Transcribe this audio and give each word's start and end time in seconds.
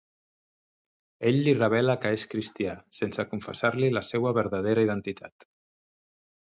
Ell 1.31 1.37
li 1.47 1.53
revela 1.57 1.97
que 2.05 2.13
és 2.19 2.25
cristià, 2.33 2.75
sense 3.01 3.29
confessar-li 3.35 3.95
la 3.99 4.07
seua 4.11 4.37
vertadera 4.43 4.89
identitat. 4.91 5.51